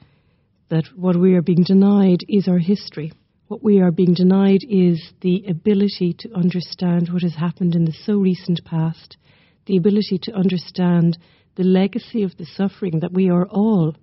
that 0.69 0.85
what 0.95 1.19
we 1.19 1.35
are 1.35 1.41
being 1.41 1.63
denied 1.63 2.19
is 2.27 2.47
our 2.47 2.59
history. 2.59 3.11
What 3.47 3.63
we 3.63 3.81
are 3.81 3.91
being 3.91 4.13
denied 4.13 4.61
is 4.67 5.11
the 5.21 5.43
ability 5.47 6.15
to 6.19 6.33
understand 6.33 7.09
what 7.09 7.23
has 7.23 7.35
happened 7.35 7.75
in 7.75 7.85
the 7.85 7.91
so 7.91 8.17
recent 8.17 8.61
past, 8.63 9.17
the 9.65 9.77
ability 9.77 10.19
to 10.23 10.33
understand 10.33 11.17
the 11.55 11.63
legacy 11.63 12.23
of 12.23 12.35
the 12.37 12.45
suffering 12.45 12.99
that 13.01 13.13
we 13.13 13.29
are 13.29 13.45
all 13.47 13.95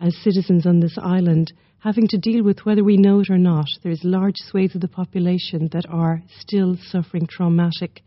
as 0.00 0.16
citizens 0.16 0.66
on 0.66 0.80
this 0.80 0.98
island 1.00 1.52
having 1.78 2.08
to 2.08 2.18
deal 2.18 2.42
with 2.42 2.66
whether 2.66 2.82
we 2.82 2.96
know 2.96 3.20
it 3.20 3.30
or 3.30 3.38
not. 3.38 3.66
There's 3.82 4.02
large 4.02 4.36
swathes 4.38 4.74
of 4.74 4.80
the 4.80 4.88
population 4.88 5.68
that 5.72 5.86
are 5.88 6.22
still 6.40 6.76
suffering 6.90 7.28
traumatic 7.28 8.02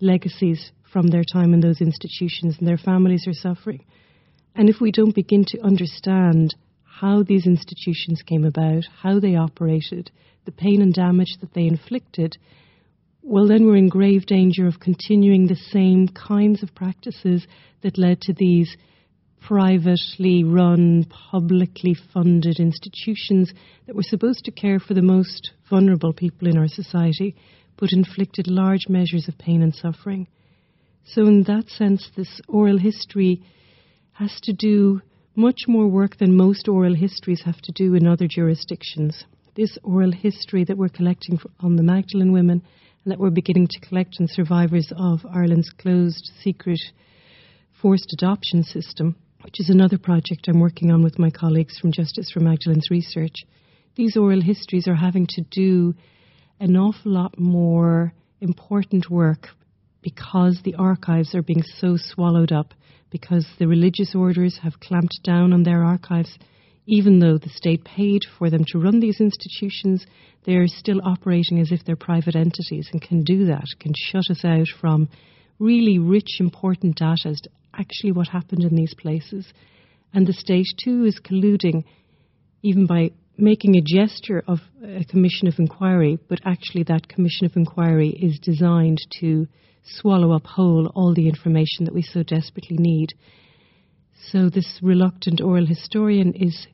legacies 0.00 0.70
from 0.92 1.08
their 1.08 1.24
time 1.24 1.54
in 1.54 1.60
those 1.60 1.80
institutions, 1.80 2.56
and 2.58 2.66
their 2.66 2.78
families 2.78 3.26
are 3.26 3.32
suffering. 3.32 3.84
And 4.54 4.68
if 4.68 4.80
we 4.80 4.90
don't 4.90 5.14
begin 5.14 5.44
to 5.48 5.60
understand 5.62 6.54
how 6.84 7.22
these 7.22 7.46
institutions 7.46 8.22
came 8.22 8.44
about, 8.44 8.84
how 9.02 9.20
they 9.20 9.36
operated, 9.36 10.10
the 10.44 10.52
pain 10.52 10.82
and 10.82 10.92
damage 10.92 11.36
that 11.40 11.54
they 11.54 11.66
inflicted, 11.66 12.36
well, 13.22 13.46
then 13.46 13.66
we're 13.66 13.76
in 13.76 13.88
grave 13.88 14.26
danger 14.26 14.66
of 14.66 14.80
continuing 14.80 15.46
the 15.46 15.54
same 15.54 16.08
kinds 16.08 16.62
of 16.62 16.74
practices 16.74 17.46
that 17.82 17.98
led 17.98 18.20
to 18.22 18.32
these 18.32 18.76
privately 19.40 20.42
run, 20.44 21.04
publicly 21.30 21.94
funded 22.12 22.58
institutions 22.58 23.52
that 23.86 23.94
were 23.94 24.02
supposed 24.02 24.44
to 24.44 24.50
care 24.50 24.80
for 24.80 24.94
the 24.94 25.02
most 25.02 25.52
vulnerable 25.70 26.12
people 26.12 26.48
in 26.48 26.58
our 26.58 26.68
society, 26.68 27.36
but 27.76 27.92
inflicted 27.92 28.48
large 28.48 28.88
measures 28.88 29.28
of 29.28 29.38
pain 29.38 29.62
and 29.62 29.74
suffering. 29.74 30.26
So, 31.12 31.26
in 31.26 31.44
that 31.44 31.68
sense, 31.68 32.10
this 32.16 32.40
oral 32.48 32.78
history 32.78 33.42
has 34.12 34.38
to 34.42 34.52
do 34.52 35.00
much 35.34 35.62
more 35.66 35.88
work 35.88 36.18
than 36.18 36.36
most 36.36 36.68
oral 36.68 36.94
histories 36.94 37.42
have 37.44 37.60
to 37.62 37.72
do 37.72 37.94
in 37.94 38.06
other 38.06 38.26
jurisdictions. 38.28 39.24
This 39.54 39.78
oral 39.82 40.12
history 40.12 40.64
that 40.64 40.76
we're 40.76 40.88
collecting 40.88 41.38
on 41.60 41.76
the 41.76 41.82
Magdalene 41.82 42.32
women 42.32 42.62
and 43.04 43.12
that 43.12 43.18
we're 43.18 43.30
beginning 43.30 43.68
to 43.68 43.80
collect 43.80 44.16
on 44.20 44.26
survivors 44.28 44.92
of 44.96 45.24
Ireland's 45.24 45.70
closed, 45.70 46.30
secret, 46.42 46.80
forced 47.80 48.12
adoption 48.12 48.62
system 48.62 49.16
which 49.42 49.60
is 49.60 49.70
another 49.70 49.98
project 49.98 50.48
I'm 50.48 50.60
working 50.60 50.90
on 50.90 51.02
with 51.02 51.18
my 51.18 51.30
colleagues 51.30 51.78
from 51.78 51.92
Justice 51.92 52.30
for 52.30 52.40
Magdalene's 52.40 52.90
research. 52.90 53.34
These 53.96 54.16
oral 54.16 54.42
histories 54.42 54.88
are 54.88 54.94
having 54.94 55.26
to 55.30 55.42
do 55.50 55.94
an 56.60 56.76
awful 56.76 57.12
lot 57.12 57.38
more 57.38 58.12
important 58.40 59.10
work 59.10 59.48
because 60.02 60.60
the 60.62 60.74
archives 60.76 61.34
are 61.34 61.42
being 61.42 61.62
so 61.62 61.96
swallowed 61.96 62.52
up, 62.52 62.74
because 63.10 63.46
the 63.58 63.68
religious 63.68 64.14
orders 64.14 64.58
have 64.62 64.80
clamped 64.80 65.20
down 65.24 65.52
on 65.52 65.62
their 65.62 65.82
archives. 65.84 66.38
Even 66.86 67.18
though 67.18 67.36
the 67.36 67.50
state 67.50 67.84
paid 67.84 68.22
for 68.38 68.48
them 68.48 68.64
to 68.68 68.78
run 68.78 69.00
these 69.00 69.20
institutions, 69.20 70.06
they 70.44 70.54
are 70.54 70.66
still 70.66 71.00
operating 71.04 71.60
as 71.60 71.70
if 71.70 71.84
they're 71.84 71.96
private 71.96 72.34
entities 72.34 72.88
and 72.92 73.02
can 73.02 73.22
do 73.24 73.46
that, 73.46 73.66
can 73.78 73.92
shut 73.94 74.30
us 74.30 74.44
out 74.44 74.68
from 74.80 75.08
really 75.58 75.98
rich, 75.98 76.40
important 76.40 76.96
data 76.96 77.28
as 77.28 77.40
to 77.40 77.50
actually 77.74 78.12
what 78.12 78.28
happened 78.28 78.62
in 78.62 78.74
these 78.74 78.94
places. 78.94 79.46
And 80.14 80.26
the 80.26 80.32
state, 80.32 80.66
too, 80.82 81.04
is 81.04 81.20
colluding, 81.20 81.84
even 82.62 82.86
by 82.86 83.10
making 83.38 83.76
a 83.76 83.80
gesture 83.80 84.42
of 84.48 84.58
a 84.82 85.04
commission 85.04 85.46
of 85.46 85.54
inquiry, 85.58 86.18
but 86.28 86.40
actually 86.44 86.82
that 86.82 87.08
commission 87.08 87.46
of 87.46 87.56
inquiry 87.56 88.10
is 88.10 88.38
designed 88.40 88.98
to 89.20 89.46
swallow 89.84 90.32
up 90.32 90.44
whole 90.44 90.90
all 90.94 91.14
the 91.14 91.28
information 91.28 91.84
that 91.84 91.94
we 91.94 92.02
so 92.02 92.22
desperately 92.24 92.76
need. 92.78 93.14
So 94.30 94.50
this 94.50 94.80
reluctant 94.82 95.40
oral 95.40 95.66
historian 95.66 96.34
is 96.34 96.66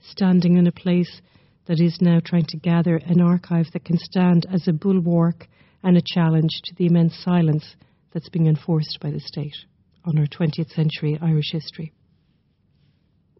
standing 0.00 0.56
in 0.56 0.66
a 0.66 0.72
place 0.72 1.22
that 1.66 1.80
is 1.80 1.98
now 2.00 2.18
trying 2.24 2.46
to 2.48 2.56
gather 2.56 2.96
an 2.96 3.20
archive 3.20 3.66
that 3.72 3.84
can 3.84 3.96
stand 3.96 4.46
as 4.52 4.66
a 4.66 4.72
bulwark 4.72 5.46
and 5.84 5.96
a 5.96 6.02
challenge 6.04 6.50
to 6.64 6.74
the 6.76 6.86
immense 6.86 7.16
silence 7.24 7.76
that's 8.12 8.28
being 8.28 8.46
enforced 8.46 8.98
by 9.00 9.10
the 9.10 9.20
state 9.20 9.54
on 10.04 10.18
our 10.18 10.26
20th 10.26 10.74
century 10.74 11.16
Irish 11.22 11.52
history. 11.52 11.92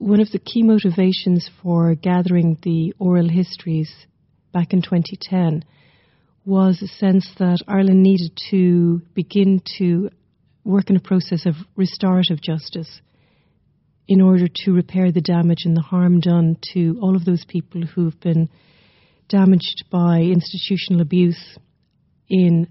One 0.00 0.20
of 0.20 0.30
the 0.30 0.38
key 0.38 0.62
motivations 0.62 1.50
for 1.62 1.94
gathering 1.94 2.56
the 2.62 2.94
oral 2.98 3.28
histories 3.28 3.92
back 4.50 4.72
in 4.72 4.80
2010 4.80 5.62
was 6.46 6.80
a 6.80 6.86
sense 6.86 7.30
that 7.38 7.58
Ireland 7.68 8.02
needed 8.02 8.32
to 8.50 9.02
begin 9.12 9.60
to 9.76 10.08
work 10.64 10.88
in 10.88 10.96
a 10.96 11.00
process 11.00 11.44
of 11.44 11.54
restorative 11.76 12.40
justice 12.40 13.02
in 14.08 14.22
order 14.22 14.48
to 14.64 14.72
repair 14.72 15.12
the 15.12 15.20
damage 15.20 15.66
and 15.66 15.76
the 15.76 15.82
harm 15.82 16.20
done 16.20 16.56
to 16.72 16.98
all 17.02 17.14
of 17.14 17.26
those 17.26 17.44
people 17.44 17.82
who've 17.82 18.18
been 18.20 18.48
damaged 19.28 19.84
by 19.92 20.20
institutional 20.20 21.02
abuse 21.02 21.58
in 22.26 22.68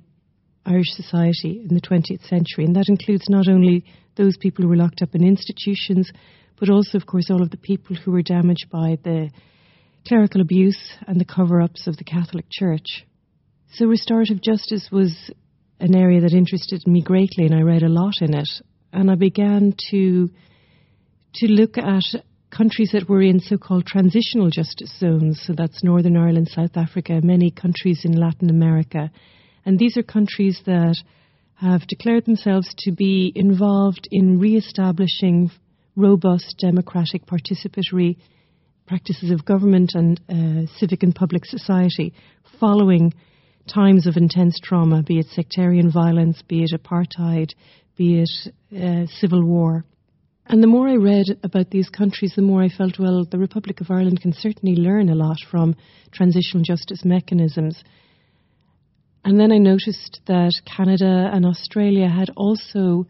Irish 0.65 0.89
society 0.93 1.63
in 1.69 1.75
the 1.75 1.81
20th 1.81 2.27
century. 2.27 2.65
And 2.65 2.75
that 2.75 2.89
includes 2.89 3.29
not 3.29 3.47
only 3.47 3.85
those 4.15 4.35
people 4.35 4.63
who 4.63 4.69
were 4.69 4.75
locked 4.77 5.03
up 5.03 5.13
in 5.13 5.23
institutions, 5.23 6.11
but 6.59 6.69
also, 6.69 6.97
of 6.97 7.05
course, 7.05 7.29
all 7.29 7.41
of 7.41 7.51
the 7.51 7.57
people 7.57 7.95
who 7.95 8.11
were 8.11 8.21
damaged 8.21 8.67
by 8.71 8.97
the 9.03 9.29
clerical 10.07 10.41
abuse 10.41 10.79
and 11.07 11.19
the 11.19 11.25
cover 11.25 11.61
ups 11.61 11.87
of 11.87 11.97
the 11.97 12.03
Catholic 12.03 12.45
Church. 12.51 13.05
So, 13.73 13.85
restorative 13.85 14.41
justice 14.41 14.89
was 14.91 15.31
an 15.79 15.95
area 15.95 16.21
that 16.21 16.33
interested 16.33 16.85
me 16.85 17.01
greatly, 17.01 17.45
and 17.45 17.55
I 17.55 17.61
read 17.61 17.83
a 17.83 17.89
lot 17.89 18.15
in 18.21 18.33
it. 18.35 18.49
And 18.91 19.09
I 19.09 19.15
began 19.15 19.73
to 19.91 20.29
to 21.35 21.47
look 21.47 21.77
at 21.77 22.03
countries 22.49 22.89
that 22.93 23.07
were 23.07 23.21
in 23.21 23.39
so-called 23.39 23.85
transitional 23.85 24.49
justice 24.49 24.91
zones. 24.97 25.39
So 25.45 25.53
that's 25.53 25.83
Northern 25.83 26.17
Ireland, 26.17 26.49
South 26.49 26.75
Africa, 26.75 27.21
many 27.23 27.51
countries 27.51 28.01
in 28.03 28.13
Latin 28.13 28.49
America, 28.49 29.11
and 29.65 29.77
these 29.77 29.97
are 29.97 30.03
countries 30.03 30.59
that 30.65 30.95
have 31.55 31.85
declared 31.87 32.25
themselves 32.25 32.73
to 32.79 32.91
be 32.91 33.31
involved 33.35 34.07
in 34.11 34.39
re-establishing 34.39 35.51
robust 35.99 36.55
democratic 36.59 37.25
participatory 37.25 38.17
practices 38.87 39.29
of 39.31 39.45
government 39.45 39.91
and 39.93 40.19
uh, 40.29 40.65
civic 40.77 41.03
and 41.03 41.13
public 41.13 41.45
society 41.45 42.13
following 42.59 43.13
times 43.67 44.07
of 44.07 44.17
intense 44.17 44.59
trauma, 44.63 45.03
be 45.03 45.19
it 45.19 45.27
sectarian 45.27 45.91
violence, 45.91 46.41
be 46.47 46.63
it 46.63 46.71
apartheid, 46.73 47.51
be 47.95 48.21
it 48.21 48.31
uh, 48.75 49.05
civil 49.19 49.43
war. 49.45 49.85
And 50.47 50.63
the 50.63 50.67
more 50.67 50.87
I 50.87 50.95
read 50.95 51.27
about 51.43 51.69
these 51.69 51.89
countries, 51.89 52.33
the 52.35 52.41
more 52.41 52.63
I 52.63 52.69
felt, 52.69 52.97
well, 52.97 53.23
the 53.23 53.37
Republic 53.37 53.81
of 53.81 53.91
Ireland 53.91 54.21
can 54.21 54.33
certainly 54.33 54.75
learn 54.75 55.09
a 55.09 55.15
lot 55.15 55.37
from 55.51 55.75
transitional 56.11 56.63
justice 56.63 57.05
mechanisms. 57.05 57.83
And 59.23 59.39
then 59.39 59.51
I 59.51 59.59
noticed 59.59 60.21
that 60.25 60.53
Canada 60.65 61.29
and 61.31 61.45
Australia 61.45 62.07
had 62.07 62.31
also 62.35 63.05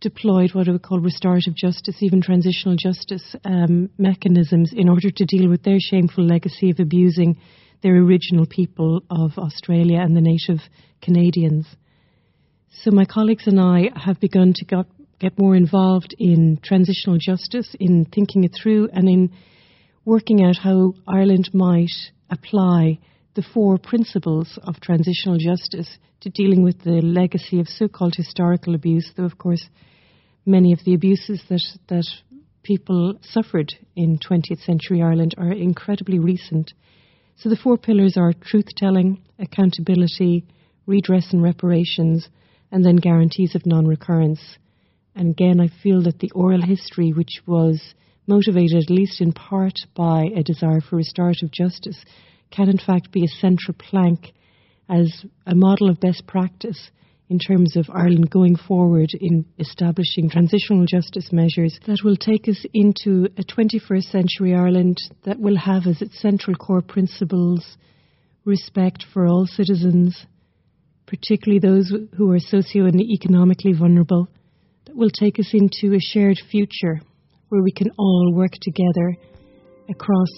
deployed 0.00 0.54
what 0.54 0.68
I 0.68 0.72
would 0.72 0.82
call 0.82 1.00
restorative 1.00 1.54
justice, 1.54 1.96
even 2.00 2.20
transitional 2.20 2.76
justice 2.76 3.34
um, 3.44 3.90
mechanisms 3.98 4.72
in 4.74 4.88
order 4.88 5.10
to 5.10 5.24
deal 5.24 5.48
with 5.48 5.62
their 5.62 5.78
shameful 5.80 6.24
legacy 6.24 6.70
of 6.70 6.80
abusing 6.80 7.38
their 7.82 7.96
original 7.96 8.46
people 8.46 9.02
of 9.10 9.38
Australia 9.38 9.98
and 10.00 10.16
the 10.16 10.20
native 10.20 10.60
Canadians. 11.02 11.66
So 12.82 12.90
my 12.90 13.04
colleagues 13.04 13.46
and 13.46 13.60
I 13.60 13.90
have 13.96 14.20
begun 14.20 14.52
to 14.56 14.64
get, 14.64 14.86
get 15.18 15.38
more 15.38 15.56
involved 15.56 16.14
in 16.18 16.58
transitional 16.62 17.18
justice, 17.18 17.74
in 17.80 18.04
thinking 18.04 18.44
it 18.44 18.54
through, 18.60 18.88
and 18.92 19.08
in 19.08 19.32
working 20.04 20.44
out 20.44 20.56
how 20.58 20.94
Ireland 21.08 21.50
might 21.52 21.92
apply 22.30 22.98
the 23.36 23.42
four 23.54 23.76
principles 23.76 24.58
of 24.62 24.80
transitional 24.80 25.36
justice 25.38 25.98
to 26.20 26.30
dealing 26.30 26.62
with 26.62 26.82
the 26.82 27.02
legacy 27.02 27.60
of 27.60 27.68
so-called 27.68 28.14
historical 28.16 28.74
abuse, 28.74 29.12
though 29.14 29.24
of 29.24 29.36
course 29.36 29.68
many 30.46 30.72
of 30.72 30.80
the 30.84 30.94
abuses 30.94 31.42
that, 31.50 31.62
that 31.88 32.06
people 32.62 33.18
suffered 33.20 33.74
in 33.94 34.18
20th 34.18 34.64
century 34.64 35.02
Ireland 35.02 35.34
are 35.36 35.52
incredibly 35.52 36.18
recent. 36.18 36.72
So 37.36 37.50
the 37.50 37.56
four 37.62 37.76
pillars 37.76 38.16
are 38.16 38.32
truth 38.32 38.68
telling, 38.74 39.22
accountability, 39.38 40.46
redress 40.86 41.32
and 41.32 41.42
reparations, 41.42 42.28
and 42.72 42.84
then 42.84 42.96
guarantees 42.96 43.54
of 43.54 43.66
non 43.66 43.86
recurrence. 43.86 44.40
And 45.14 45.32
again, 45.32 45.60
I 45.60 45.68
feel 45.82 46.02
that 46.04 46.20
the 46.20 46.30
oral 46.34 46.62
history, 46.62 47.12
which 47.12 47.42
was 47.46 47.94
motivated 48.26 48.82
at 48.82 48.90
least 48.90 49.20
in 49.20 49.32
part 49.32 49.74
by 49.94 50.24
a 50.34 50.42
desire 50.42 50.80
for 50.80 50.96
restorative 50.96 51.50
justice, 51.50 52.02
can 52.50 52.68
in 52.68 52.78
fact 52.78 53.12
be 53.12 53.24
a 53.24 53.40
central 53.40 53.74
plank 53.78 54.32
as 54.88 55.24
a 55.46 55.54
model 55.54 55.88
of 55.88 56.00
best 56.00 56.26
practice 56.26 56.90
in 57.28 57.38
terms 57.38 57.76
of 57.76 57.90
Ireland 57.92 58.30
going 58.30 58.56
forward 58.56 59.10
in 59.20 59.44
establishing 59.58 60.30
transitional 60.30 60.86
justice 60.86 61.32
measures 61.32 61.78
that 61.86 62.02
will 62.04 62.16
take 62.16 62.48
us 62.48 62.64
into 62.72 63.28
a 63.36 63.42
21st 63.42 64.04
century 64.04 64.54
Ireland 64.54 64.98
that 65.24 65.40
will 65.40 65.56
have 65.56 65.86
as 65.86 66.02
its 66.02 66.20
central 66.20 66.56
core 66.56 66.82
principles 66.82 67.76
respect 68.44 69.04
for 69.12 69.26
all 69.26 69.46
citizens, 69.46 70.24
particularly 71.06 71.58
those 71.58 71.92
who 72.16 72.30
are 72.30 72.38
socio 72.38 72.84
and 72.86 73.00
economically 73.00 73.72
vulnerable, 73.72 74.28
that 74.86 74.96
will 74.96 75.10
take 75.10 75.40
us 75.40 75.52
into 75.52 75.96
a 75.96 76.00
shared 76.00 76.38
future 76.48 77.00
where 77.48 77.62
we 77.62 77.72
can 77.72 77.90
all 77.98 78.32
work 78.32 78.52
together 78.62 79.16
across 79.88 80.28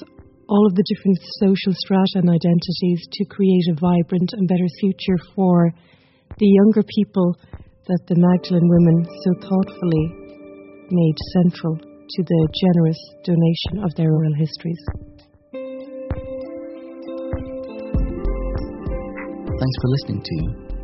all 0.48 0.64
of 0.64 0.74
the 0.74 0.88
different 0.88 1.20
social 1.44 1.76
strata 1.76 2.24
and 2.24 2.32
identities 2.32 3.04
to 3.12 3.28
create 3.28 3.68
a 3.68 3.76
vibrant 3.76 4.32
and 4.32 4.48
better 4.48 4.68
future 4.80 5.20
for 5.36 5.68
the 6.40 6.48
younger 6.48 6.80
people 6.96 7.36
that 7.84 8.00
the 8.08 8.16
Magdalene 8.16 8.64
women 8.64 9.04
so 9.04 9.30
thoughtfully 9.44 10.06
made 10.88 11.16
central 11.36 11.76
to 11.76 12.20
the 12.24 12.40
generous 12.64 13.00
donation 13.28 13.84
of 13.84 13.92
their 14.00 14.08
oral 14.08 14.32
histories. 14.40 14.80
Thanks 19.52 19.76
for 19.84 19.88
listening 20.00 20.24
to 20.24 20.36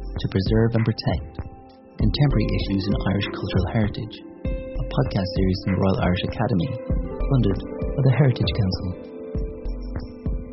To 0.05 0.27
Preserve 0.29 0.77
and 0.77 0.85
Protect 0.85 1.41
Contemporary 1.97 2.49
Issues 2.53 2.85
in 2.85 2.93
Irish 3.17 3.29
Cultural 3.33 3.67
Heritage, 3.73 4.17
a 4.45 4.85
podcast 4.93 5.31
series 5.41 5.59
from 5.65 5.73
the 5.73 5.81
Royal 5.81 6.01
Irish 6.05 6.25
Academy, 6.29 6.69
funded 7.01 7.59
by 7.97 8.03
the 8.05 8.13
Heritage 8.13 8.53
Council. 8.61 9.14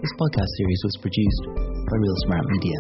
This 0.02 0.18
podcast 0.18 0.50
series 0.58 0.82
was 0.82 0.98
produced 0.98 1.44
by 1.54 1.94
Real 1.94 2.18
Smart 2.26 2.42
Media. 2.50 2.80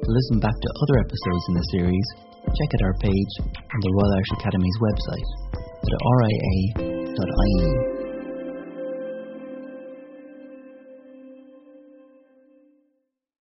To 0.00 0.08
listen 0.08 0.40
back 0.40 0.56
to 0.56 0.68
other 0.80 1.04
episodes 1.04 1.44
in 1.48 1.54
the 1.60 1.66
series, 1.76 2.08
check 2.48 2.70
out 2.72 2.88
our 2.88 2.96
page 3.04 3.32
on 3.44 3.80
the 3.84 3.92
Royal 3.92 4.16
Irish 4.16 4.32
Academy's 4.40 4.78
website 4.80 5.28
at 5.60 5.92
ria.ie. 5.92 7.91